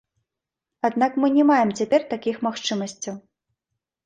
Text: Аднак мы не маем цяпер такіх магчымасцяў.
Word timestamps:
Аднак 0.87 1.19
мы 1.23 1.27
не 1.35 1.43
маем 1.49 1.75
цяпер 1.83 2.01
такіх 2.15 2.41
магчымасцяў. 2.49 3.15